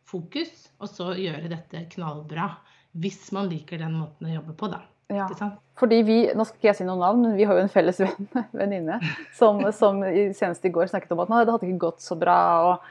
[0.05, 0.69] fokus.
[0.81, 2.57] Og så gjøre dette knallbra.
[2.97, 4.81] Hvis man liker den måten å jobbe på, da.
[5.09, 5.29] Ja.
[5.79, 8.01] Fordi vi, nå skal ikke jeg si noen navn, men vi har jo en felles
[8.03, 8.97] venn, venninne
[9.37, 10.01] som, som
[10.35, 12.39] senest i går snakket om at nei, det hadde ikke gått så bra,
[12.73, 12.89] og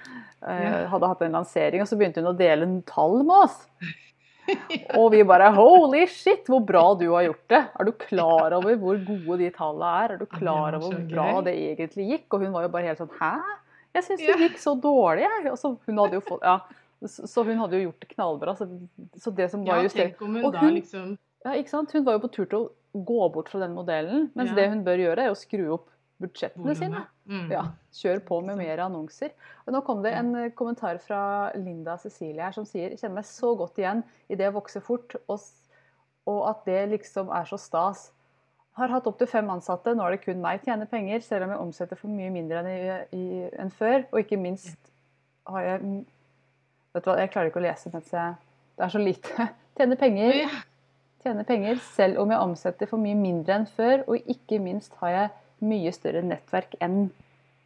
[0.47, 3.57] eh, hadde hatt en lansering, og så begynte hun å dele en tall med oss.
[4.99, 7.61] Og vi bare holy shit, hvor bra du har gjort det.
[7.79, 10.13] Er du klar over hvor gode de tallene er?
[10.15, 12.27] Er du klar over hvor bra det egentlig gikk?
[12.37, 13.33] Og hun var jo bare helt sånn hæ?
[13.95, 15.51] Jeg syns det gikk så dårlig, jeg.
[15.53, 16.57] Og så hun hadde jo fått ja,
[17.05, 18.55] så hun hadde jo gjort det knallbra.
[18.59, 18.67] Så,
[19.23, 21.91] så det som var Ja, justert hun Og hun- liksom ja, ikke sant?
[21.93, 24.55] Hun var jo på tur til å gå bort fra den modellen, mens Ja.
[24.55, 25.89] det hun bør gjøre, er å skru opp
[26.21, 27.03] budsjettene sine.
[27.27, 27.47] Mm.
[27.51, 27.63] Ja,
[27.95, 29.33] Kjør på med mer annonser.
[29.65, 33.29] Og nå kom det en eh, kommentar fra Linda Cecilie her som sier kjenner meg
[33.29, 35.43] så godt igjen i det å vokse fort, og,
[36.29, 38.09] og at det liksom er så stas.
[38.79, 40.63] Har hatt opptil fem ansatte, nå er det kun meg.
[40.63, 44.03] Tjener penger, selv om jeg omsetter for mye mindre enn, i, i, enn før.
[44.11, 44.91] Og ikke minst
[45.51, 46.03] har jeg
[46.95, 48.35] Vet du hva, jeg klarer ikke å lese mens jeg
[48.79, 49.47] Det er så lite.
[49.75, 50.53] Tjener penger.
[51.25, 55.11] Tjener penger selv om jeg omsetter for mye mindre enn før, og ikke minst har
[55.11, 57.09] jeg mye større nettverk enn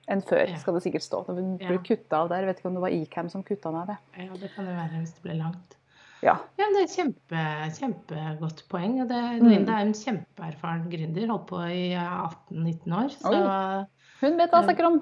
[0.10, 1.20] enn før, skal det sikkert stå.
[1.28, 1.68] Når hun Ja.
[1.68, 2.46] ble kutta av der.
[2.46, 3.98] Vet ikke om det var Icam som kutta av det.
[4.18, 5.76] ja, det kan det være hvis det ble langt.
[6.24, 6.34] Ja.
[6.58, 7.44] Ja, Det er et kjempe,
[7.78, 9.02] kjempegodt poeng.
[9.02, 9.48] og det, Mm.
[9.50, 11.28] Linda er en kjempeerfaren gründer.
[11.30, 13.10] Holdt på i 18-19 år.
[13.10, 13.88] Så
[14.22, 15.02] Hun vet hva hun snakker om.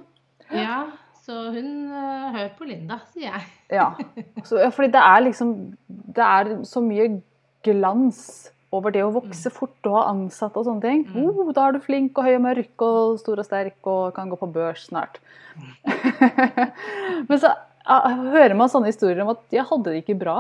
[0.52, 0.86] ja,
[1.24, 3.42] så hun uh, hører på Linda, sier jeg.
[3.72, 3.94] Ja.
[4.44, 7.22] Så, ja, fordi det er liksom Det er så mye
[7.64, 11.06] glans over det å vokse fort og ha ansatte og sånne ting.
[11.08, 11.30] Mm.
[11.32, 14.28] Oh, da er du flink og høy og mørk og stor og sterk og kan
[14.30, 15.20] gå på børs snart.
[17.30, 17.54] Men så
[17.88, 20.40] hører man sånne historier om at jeg hadde det ikke bra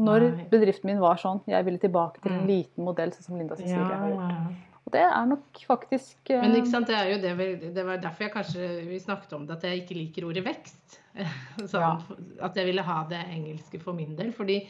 [0.00, 1.38] når bedriften min var sånn.
[1.48, 2.48] Jeg ville tilbake til en Mm.
[2.50, 4.56] liten modell, sånn som Linda Cecilie har gjort.
[4.86, 7.96] Og det er nok faktisk eh, Men sant, det er jo det, vi- det var
[7.98, 11.00] derfor jeg kanskje vi snakket om det, at jeg ikke liker ordet vekst.
[11.66, 11.98] Sånn, Ja.
[12.42, 14.32] At jeg ville ha det engelske for min del.
[14.32, 14.60] Fordi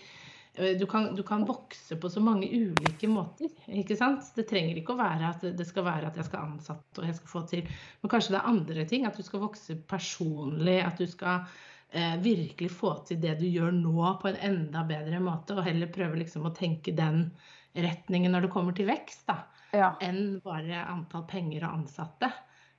[0.81, 3.51] du kan, du kan vokse på så mange ulike måter.
[3.69, 4.31] ikke sant?
[4.37, 7.19] Det trenger ikke å være at det skal være at jeg skal ansatt og jeg
[7.19, 7.66] skal få til
[8.03, 9.07] Men kanskje det er andre ting.
[9.09, 10.79] At du skal vokse personlig.
[10.85, 11.45] At du skal
[11.90, 15.59] eh, virkelig få til det du gjør nå på en enda bedre måte.
[15.59, 17.29] Og heller prøve liksom å tenke den
[17.77, 19.27] retningen når det kommer til vekst.
[19.29, 19.45] da
[19.77, 19.92] ja.
[20.01, 22.31] enn bare antall penger og ansatte.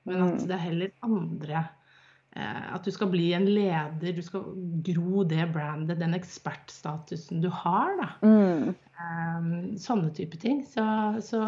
[0.08, 0.28] Men Mm.
[0.28, 1.77] at det er heller andre eh,
[2.36, 4.44] At du skal bli en leder, du skal
[4.86, 7.94] gro det brandet, den ekspertstatusen du har.
[7.98, 8.08] da.
[8.22, 8.74] Mm.
[8.74, 9.48] Eh,
[9.82, 10.60] sånne type ting.
[10.68, 10.84] Så,
[11.24, 11.40] så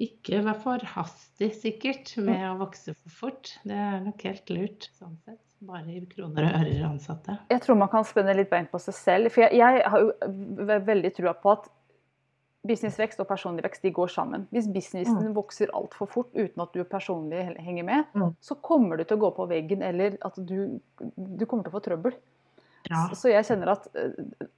[0.00, 3.54] ikke være for hastig, sikkert, med å vokse for fort.
[3.68, 5.42] Det er nok helt lurt sånn sett.
[5.60, 7.34] Bare i kroner og ører ansatte.
[7.52, 9.32] Jeg tror man kan spenne litt bein på seg selv.
[9.34, 11.68] For jeg, jeg har jo veldig trua på at
[12.66, 14.44] businessvekst og personlig vekst de går sammen.
[14.52, 15.36] Hvis businessen mm.
[15.36, 18.34] vokser altfor fort uten at du personlig henger med, mm.
[18.44, 21.76] så kommer du til å gå på veggen, eller at du, du kommer til å
[21.78, 22.18] få trøbbel.
[22.90, 23.06] Ja.
[23.08, 23.88] Så, så, jeg kjenner at,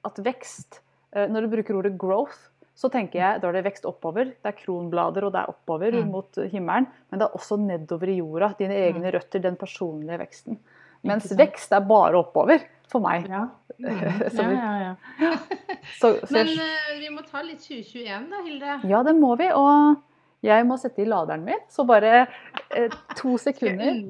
[0.06, 0.76] at, vekst
[1.10, 2.44] eh, Når du bruker ordet 'growth',
[2.78, 4.30] så tenker jeg da er det vekst oppover.
[4.32, 6.10] Det er kronblader, og det er oppover mm.
[6.10, 6.86] mot himmelen.
[7.10, 8.52] Men det er også nedover i jorda.
[8.58, 9.12] Dine egne mm.
[9.18, 10.58] røtter, den personlige veksten.
[11.06, 13.26] Mens vekst er bare oppover for meg.
[13.30, 13.46] Ja,
[13.78, 13.90] mm.
[14.38, 14.94] ja, ja.
[15.22, 15.34] ja.
[16.00, 18.78] så, så Men uh, vi må ta litt 2021 da, Hilde?
[18.90, 19.48] Ja, det må vi.
[19.56, 20.00] Og
[20.42, 22.24] jeg må sette i laderen min, så bare
[22.74, 24.00] eh, to sekunder.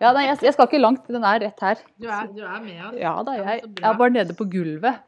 [0.00, 1.08] Ja, nei, jeg, jeg, skal ikke langt.
[1.12, 1.82] Den er rett her.
[2.00, 3.00] Du er, du er med oss?
[3.00, 5.04] Ja da, jeg, jeg er bare nede på gulvet.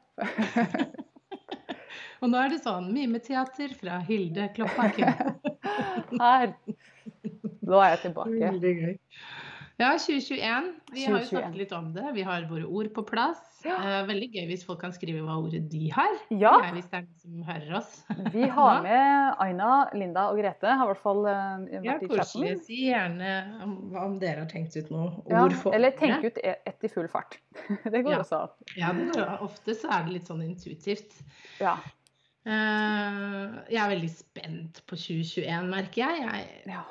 [2.20, 5.38] Og nå er det sånn mimeteater fra Hilde Kloppakken.
[6.20, 6.52] her.
[7.64, 8.36] Nå er jeg tilbake.
[8.42, 8.98] Veldig gøy.
[9.80, 10.72] Ja, 2021.
[10.92, 11.12] Vi 2021.
[11.12, 12.04] har jo snakket litt om det.
[12.12, 13.38] Vi har våre ord på plass.
[13.64, 13.78] Ja.
[13.80, 16.18] Uh, veldig gøy hvis folk kan skrive hva ordet de har.
[16.28, 16.52] Ja.
[16.66, 17.94] Jeg, hvis det er noen som hører oss.
[18.34, 20.68] Vi har med Aina, Linda og Grete.
[20.68, 22.60] Har i hvert fall uh, vært ja, i chatten.
[22.66, 23.32] Si gjerne
[23.64, 26.84] om, om, dere har tenkt ut noe ja, ord for Eller tenk ut e- ett
[26.84, 27.40] i full fart.
[27.94, 28.20] det går ja.
[28.20, 29.02] også an.
[29.16, 31.22] Ja, ofte så er det litt sånn intuitivt.
[31.62, 31.78] Ja.
[32.44, 36.24] Uh, jeg er veldig spent på 2021, merker jeg.
[36.28, 36.84] jeg ja.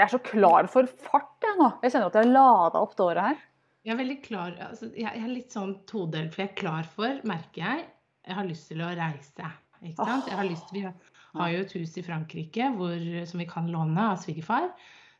[0.00, 1.66] Jeg er så klar for fart jeg nå.
[1.84, 3.40] Jeg kjenner at jeg har lada opp det året her.
[3.84, 7.20] Jeg er veldig klar, altså, jeg er litt sånn todelt, for jeg er klar for,
[7.28, 7.84] merker jeg,
[8.28, 9.50] jeg har lyst til å reise.
[9.80, 10.28] Ikke sant?
[10.28, 14.08] Jeg har lyst, vi har jo et hus i Frankrike hvor, som vi kan låne
[14.12, 14.68] av svigerfar.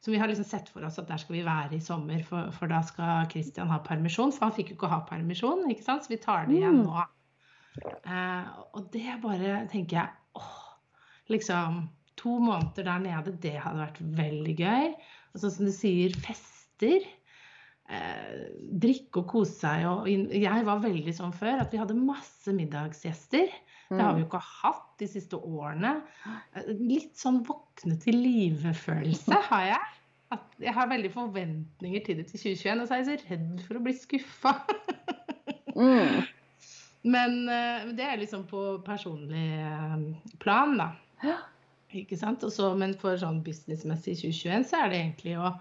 [0.01, 2.49] Så vi har liksom sett for oss at der skal vi være i sommer, for,
[2.57, 4.33] for da skal Christian ha permisjon.
[4.33, 6.07] For han fikk jo ikke ha permisjon, ikke sant?
[6.07, 6.87] så vi tar det igjen mm.
[6.89, 7.07] nå.
[8.09, 10.63] Eh, og det bare tenker jeg åh,
[11.33, 11.83] liksom
[12.21, 14.93] to måneder der nede, det hadde vært veldig gøy.
[15.33, 17.07] Og sånn som du sier, fester.
[17.91, 18.43] Eh,
[18.83, 19.87] drikke og kose seg.
[19.91, 20.07] Og
[20.37, 23.51] jeg var veldig sånn før at vi hadde masse middagsgjester.
[23.91, 24.31] Det har vi jo mm.
[24.31, 25.97] ikke hatt de siste årene.
[26.55, 29.97] Eh, litt sånn våkne til live-følelse har jeg.
[30.31, 33.65] At jeg har veldig forventninger til det til 2021, og så er jeg så redd
[33.67, 34.53] for å bli skuffa.
[35.75, 36.21] mm.
[37.15, 39.97] Men uh, det er liksom på personlig uh,
[40.39, 40.91] plan, da.
[41.97, 42.45] Ikke sant?
[42.47, 45.53] Også, men for sånn businessmessig 2021 så er det egentlig å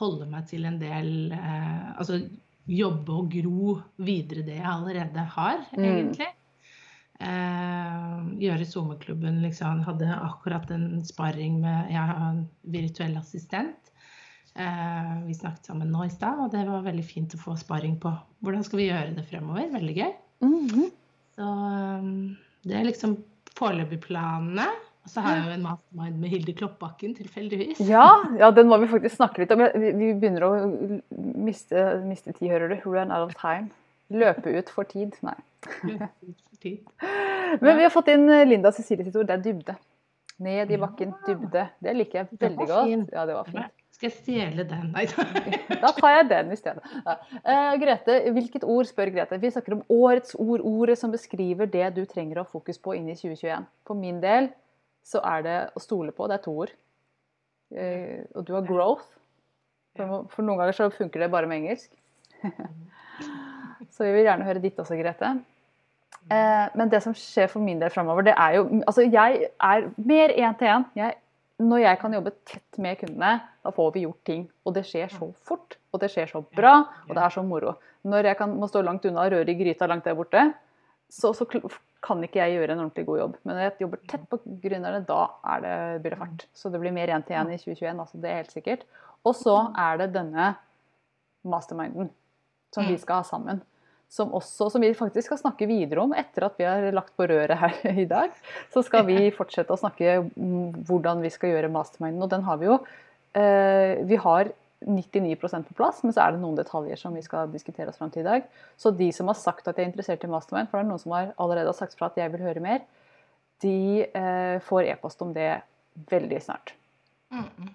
[0.00, 2.22] holde meg til en del eh, Altså
[2.70, 5.84] jobbe og gro videre det jeg allerede har, mm.
[5.84, 6.28] egentlig.
[7.20, 13.90] Eh, gjøre SoMe-klubben liksom Hadde akkurat en sparring med Jeg har en virtuell assistent.
[14.54, 17.98] Eh, vi snakket sammen nå i stad, og det var veldig fint å få sparring
[18.00, 19.68] på hvordan skal vi gjøre det fremover.
[19.74, 20.12] Veldig gøy.
[20.42, 20.88] Mm -hmm.
[21.36, 23.18] Så um, det er liksom
[23.56, 24.66] foreløpig planene.
[25.10, 27.80] Så har jeg jo en mastermind med Hilde Kloppbakken, tilfeldigvis.
[27.88, 28.06] Ja,
[28.38, 29.64] ja, den må vi faktisk snakke litt om.
[29.74, 30.50] Vi begynner å
[31.10, 32.76] miste, miste tid, hører du.
[32.86, 33.72] Run out of time.
[34.10, 35.16] Løpe ut for tid.
[35.26, 35.34] Nei.
[35.82, 36.78] Løpe ut for tid.
[37.64, 39.26] Men vi har fått inn eh, Linda Cecilie sitt ord.
[39.26, 39.76] Det er dybde.
[40.40, 41.66] Ned i bakken, dybde.
[41.82, 43.12] Det liker jeg veldig godt.
[43.12, 43.76] Ja, det var fint.
[44.00, 44.86] Skal jeg stjele den?
[44.94, 45.02] Nei.
[45.82, 46.94] da tar jeg den i stedet.
[47.04, 47.18] Ja.
[47.44, 49.36] Uh, Grete, hvilket ord spør Grete?
[49.42, 50.62] Vi snakker om årets ord.
[50.64, 53.66] Ordet som beskriver det du trenger å ha fokus på inn i 2021.
[53.84, 54.48] For min del
[55.06, 56.28] så er det å stole på.
[56.28, 56.74] Det er to ord.
[57.70, 59.06] Eh, og du har growth.
[59.98, 61.90] For, for, noen ganger så funker det bare med engelsk.
[63.94, 65.34] så vi vil gjerne høre ditt også, Grete.
[66.30, 69.90] Eh, men det som skjer for min del framover, det er jo Altså, jeg er
[69.96, 70.86] mer én-til-én.
[71.60, 74.46] Når jeg kan jobbe tett med kundene, da får vi gjort ting.
[74.64, 77.74] Og det skjer så fort, og det skjer så bra, og det er så moro.
[78.08, 80.46] Når jeg kan, må stå langt unna og røre i gryta langt der borte,
[81.12, 81.44] så, så
[82.04, 83.36] kan ikke jeg gjøre en ordentlig god jobb.
[83.44, 85.20] Men når jeg jobber tett på gründerne, da
[85.64, 86.46] det, blir det fart.
[86.56, 88.86] Så det blir mer én til én i 2021, altså det er helt sikkert.
[89.28, 90.54] Og så er det denne
[91.44, 92.08] masterminden
[92.74, 93.02] som vi mm.
[93.02, 93.60] skal ha sammen.
[94.10, 97.28] Som, også, som vi faktisk skal snakke videre om etter at vi har lagt på
[97.30, 98.32] røret her i dag.
[98.72, 102.24] Så skal vi fortsette å snakke om hvordan vi skal gjøre masterminden.
[102.24, 102.80] Og den har vi jo.
[103.38, 104.50] Eh, vi har
[104.86, 108.12] 99% på plass, men så er det noen detaljer som vi skal diskutere oss fram
[108.12, 108.46] til i dag.
[108.80, 111.02] Så de som har sagt at de er interessert i mastermind, for det er noen
[111.02, 112.84] som har allerede har sagt fra at jeg vil høre mer,
[113.60, 115.50] de eh, får e-post om det
[116.10, 116.74] veldig snart.
[117.30, 117.72] Mm.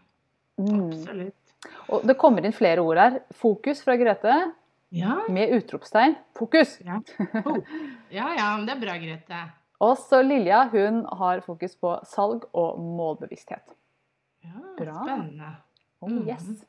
[0.58, 0.86] Mm.
[0.90, 1.56] Absolutt.
[1.94, 3.20] Og det kommer inn flere ord her.
[3.38, 4.38] Fokus fra Grete.
[4.96, 5.20] Ja.
[5.30, 6.16] Med utropstegn.
[6.38, 6.78] Fokus!
[6.86, 7.02] Ja.
[7.44, 7.58] Oh.
[8.14, 9.42] ja ja, det er bra, Grete.
[9.84, 13.76] Og så Lilja, hun har fokus på salg og målbevissthet.
[14.46, 15.02] Ja, bra.
[15.02, 15.52] Spennende.
[16.06, 16.64] Oh, yes.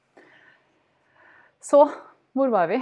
[1.66, 1.82] Så
[2.36, 2.78] hvor var vi?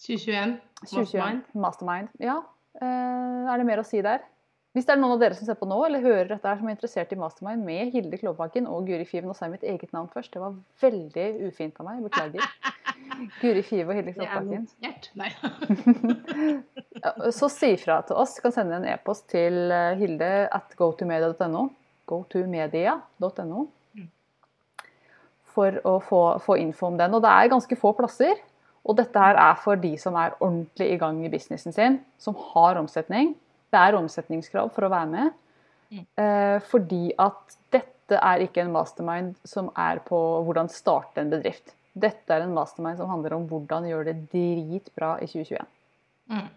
[0.00, 0.58] 2021.
[0.90, 1.42] Mastermind.
[1.54, 2.08] Mastermind.
[2.18, 2.40] Ja.
[2.80, 4.24] Eh, er det mer å si der?
[4.74, 6.68] Hvis det er noen av dere som ser på nå, eller hører dette her, som
[6.70, 9.90] er interessert i Mastermind med Hilde Klåbakken og Guri Fiv Nå sa jeg mitt eget
[9.94, 10.30] navn først.
[10.34, 12.04] Det var veldig ufint av meg.
[12.06, 12.46] Beklager.
[13.42, 14.68] Guri Five og Hilde Klåbakken.
[17.40, 18.36] Så si fra til oss.
[18.38, 21.66] Du kan sende en e-post til eh, hilde at gotomedia.no.
[22.10, 23.66] Gotomedia.no.
[25.54, 27.14] For å få, få info om den.
[27.16, 28.38] Og det er ganske få plasser.
[28.86, 32.36] Og dette her er for de som er ordentlig i gang i businessen sin, som
[32.52, 33.34] har omsetning.
[33.70, 35.34] Det er omsetningskrav for å være med.
[35.90, 36.04] Mm.
[36.22, 41.74] Eh, fordi at dette er ikke en mastermind som er på hvordan starte en bedrift.
[41.98, 45.70] Dette er en mastermind som handler om hvordan gjøre det dritbra i 2021.
[46.30, 46.48] Mm.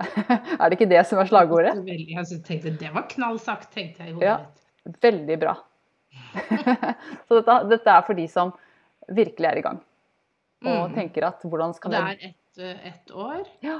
[0.60, 1.74] er det ikke det som er slagordet?
[1.84, 4.38] Veldig, jeg tenkte, det var knall sagt, tenkte jeg i hodet Ja.
[5.04, 5.58] Veldig bra.
[7.30, 8.50] Så dette, dette er for de som
[9.14, 9.78] virkelig er i gang.
[10.66, 10.94] Og Mm.
[10.96, 13.76] tenker at hvordan skal det jeg er ett et år, Ja.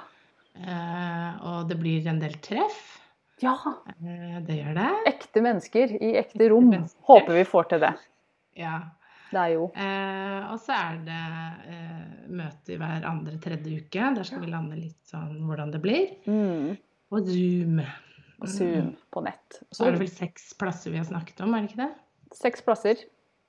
[0.56, 3.00] eh, og det blir en del treff.
[3.42, 3.56] ja!
[4.04, 4.88] Eh, det gjør det.
[5.14, 6.70] Ekte mennesker i ekte rom.
[6.72, 7.94] Ekte Håper vi får til det.
[8.56, 8.78] Ja.
[9.30, 11.20] Det er jo Eh, og så er det
[11.70, 14.14] eh, møte i hver andre tredje uke.
[14.16, 16.16] Der skal vi lande litt sånn hvordan det blir.
[16.26, 16.76] mm,
[17.12, 17.78] Og Zoom.
[18.40, 19.62] og Zoom på nett.
[19.72, 21.94] Så er det vel seks plasser vi har snakket om, er det ikke det?
[22.32, 22.96] Seks plasser.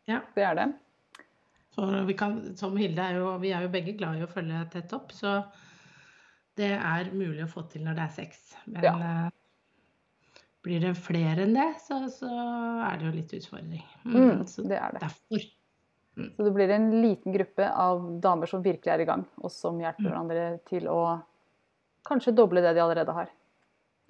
[0.09, 0.21] Ja.
[0.35, 0.69] Det er det.
[1.75, 4.63] For vi kan, som Hilde er jo, vi er jo begge glad i å følge
[4.73, 5.37] tett opp, så
[6.59, 8.41] det er mulig å få til når det er sex.
[8.65, 8.95] Men Ja.
[8.99, 9.29] eh,
[10.63, 13.81] blir det flere enn det, så, så er det jo litt utfordring.
[14.05, 15.01] Mm, mm, det er det.
[15.01, 15.47] derfor.
[16.35, 19.79] Så det blir en liten gruppe av damer som virkelig er i gang, og som
[19.79, 20.09] hjelper Mm.
[20.11, 20.99] hverandre til å
[22.05, 23.29] kanskje doble det de allerede har.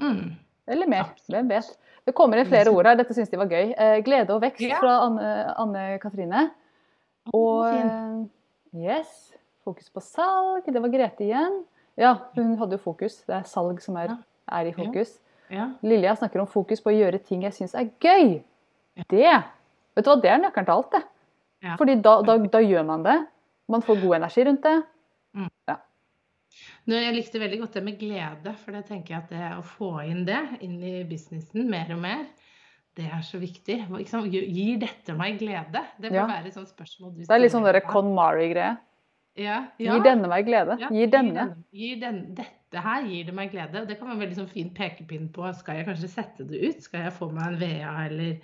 [0.02, 0.36] Mm.
[0.72, 1.12] Eller mer.
[1.30, 1.72] Hvem vet.
[2.08, 2.98] Det kommer inn flere ord her.
[2.98, 3.74] Dette syns de var gøy.
[3.76, 5.28] Eh, glede og vekst fra Anne,
[5.62, 6.48] Anne Katrine.
[7.36, 8.22] Og eh,
[8.88, 9.34] yes,
[9.66, 10.66] fokus på salg.
[10.66, 11.62] Det var Grete igjen.
[12.00, 13.20] Ja, hun hadde jo fokus.
[13.28, 14.16] Det er salg som er,
[14.50, 15.18] er i fokus.
[15.52, 15.68] Ja.
[15.84, 18.40] Lilja snakker om fokus på å gjøre ting jeg syns er gøy.
[19.12, 21.02] Det vet du hva, det er nøkkelen til alt, det.
[21.62, 21.76] Ja.
[21.78, 23.18] Fordi da, da, da gjør man det.
[23.72, 24.78] Man får god energi rundt det.
[26.88, 29.92] Jeg likte veldig godt det med glede, for det tenker jeg at det å få
[30.10, 32.26] inn det inn i businessen mer og mer,
[32.96, 33.78] det er så viktig.
[34.52, 35.86] Gir dette meg glede?
[36.00, 36.28] Det må Ja.
[36.28, 37.84] være et sånt spørsmål du Det er litt sånn deg.
[37.84, 38.78] KonMari-greie.
[39.38, 39.94] Ja, ja.
[39.96, 40.78] Gir denne meg glede?
[40.78, 41.46] Ja, Gir denne.
[41.72, 43.86] Gir den, dette her gir det meg glede.
[43.88, 46.82] Det kan være en veldig sånn fin pekepinn på skal jeg kanskje sette det ut?
[46.84, 48.42] Skal jeg få meg en VA, eller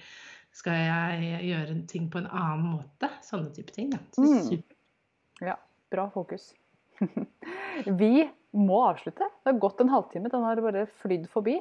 [0.53, 3.09] skal jeg gjøre ting på en annen måte?
[3.21, 3.89] Sånne type ting.
[3.89, 3.97] Da.
[4.15, 4.49] Så Mm.
[4.49, 5.57] super.
[5.91, 6.53] Bra fokus.
[8.01, 9.27] Vi må avslutte.
[9.43, 10.31] Det har gått en halvtime.
[10.33, 11.59] Den har bare flydd forbi.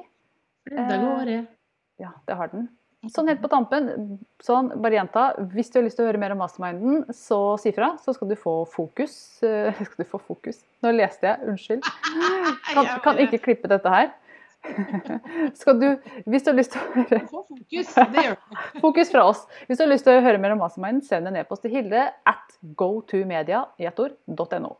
[0.67, 1.39] Det går, det.
[2.01, 2.67] Ja, det har den.
[3.13, 3.89] Sånn helt på tampen,
[4.43, 5.27] sånn, bare gjenta.
[5.53, 7.91] Hvis du har lyst til å høre mer om masterminden, så si fra.
[8.03, 9.13] Så skal du få fokus.
[9.45, 10.63] Eh, Skal du få fokus?
[10.83, 11.85] Nå leste jeg, unnskyld.
[12.73, 14.09] Kan, kan ikke klippe dette her.
[15.59, 15.87] Skal du,
[16.25, 17.93] hvis du har lyst til å høre fokus.
[18.81, 19.45] Fokus fra oss.
[19.69, 22.09] Hvis du har lyst til å høre mer om Mastermind, send en e-post til Hilde
[22.27, 24.73] at gotomedia i ett ord, .no.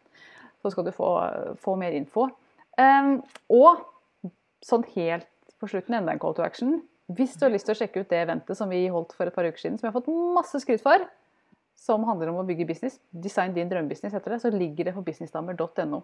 [0.68, 1.10] Så skal du få,
[1.64, 2.28] få mer info.
[2.78, 3.86] Um, og
[4.66, 6.82] sånn helt på slutten, enda en call to action.
[7.16, 9.36] Hvis du har lyst til å sjekke ut det eventet som vi holdt for et
[9.36, 11.06] par uker siden, som jeg har fått masse skryt for,
[11.80, 15.06] som handler om å bygge business, design din drømmebusiness heter det, så ligger det på
[15.08, 16.04] businessdamer.no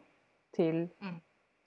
[0.55, 1.19] til Mm.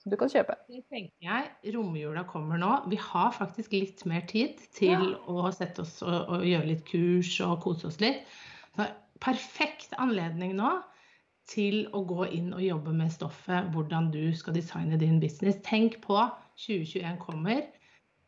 [0.07, 0.55] du kan kjøpe.
[0.71, 1.73] Det tenker jeg.
[1.75, 2.71] Romjula kommer nå.
[2.89, 7.33] Vi har faktisk litt mer tid til å sette oss og, og gjøre litt kurs
[7.43, 8.23] og kose oss litt.
[8.77, 8.87] Så
[9.19, 10.77] perfekt anledning nå
[11.47, 15.59] til å gå inn og jobbe med stoffet, hvordan du skal designe din business.
[15.65, 16.19] Tenk på
[16.59, 17.65] 2021 kommer.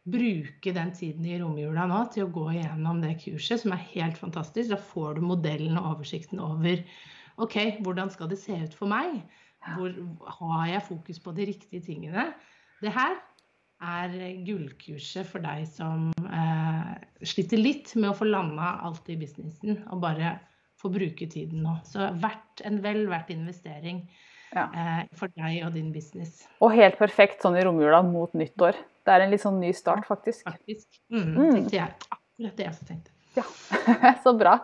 [0.10, 4.18] Bruke den tiden i romjula nå til å gå igjennom det kurset, som er helt
[4.18, 4.72] fantastisk.
[4.72, 6.80] Da får du modellen og oversikten over
[7.40, 9.22] OK, hvordan skal det se ut for meg?
[9.76, 9.92] Hvor
[10.40, 12.30] har jeg fokus på de riktige tingene?
[12.80, 13.18] Det her
[13.80, 14.16] er
[14.48, 16.94] gullkurset for deg som eh,
[17.28, 20.38] sliter litt med å få landa alt i businessen, og bare
[20.80, 21.78] få bruke tiden nå.
[21.86, 24.04] Så verdt, en vel verdt investering
[24.56, 24.63] Ja.
[24.74, 28.73] eh, for deg og din business, Og helt perfekt sånn i romjula mot nyttår.
[29.06, 30.44] Det er en litt sånn ny start, faktisk.
[30.48, 30.88] faktisk.
[31.12, 31.52] Mm, Mm.
[31.54, 31.94] tenkte jeg.
[32.12, 33.12] Akkurat det jeg også tenkte.
[33.36, 33.44] Ja,
[34.23, 34.60] så bra.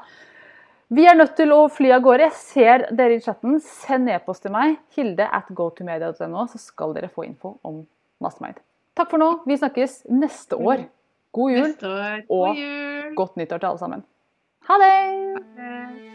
[0.90, 2.20] Vi er nødt til å fly av gårde.
[2.30, 3.60] Jeg ser dere i chatten.
[3.60, 7.86] Send e-post til meg, hilde at gotomedia.no, så skal dere få info om
[8.22, 8.60] Mastermind.
[8.96, 9.42] Takk for nå.
[9.46, 10.86] Vi snakkes neste år.
[11.34, 11.74] God jul.
[11.84, 12.22] År.
[12.30, 13.16] God jul!
[13.18, 14.04] Godt nyttår til alle sammen.
[14.68, 15.36] Ha det!
[15.58, 16.15] Eh,